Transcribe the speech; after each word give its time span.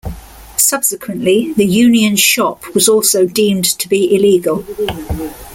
Subsequently, 0.57 1.53
the 1.53 1.63
Union 1.67 2.15
Shop 2.15 2.63
was 2.73 2.89
also 2.89 3.27
deemed 3.27 3.65
to 3.65 3.87
be 3.87 4.15
illegal. 4.15 4.65